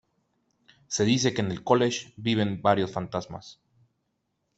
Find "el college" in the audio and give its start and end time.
1.51-2.11